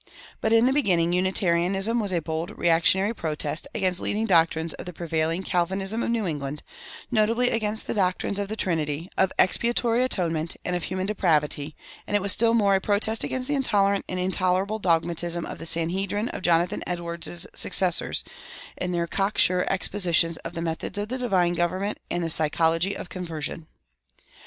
[0.03, 0.07] [225:1]
[0.41, 4.93] But in the beginning Unitarianism was a bold reactionary protest against leading doctrines of the
[4.93, 6.63] prevailing Calvinism of New England,
[7.11, 11.75] notably against the doctrines of the Trinity, of expiatory atonement, and of human depravity;
[12.07, 15.67] and it was still more a protest against the intolerant and intolerable dogmatism of the
[15.67, 18.23] sanhedrim of Jonathan Edwards's successors,
[18.77, 22.97] in their cock sure expositions of the methods of the divine government and the psychology
[22.97, 23.67] of conversion.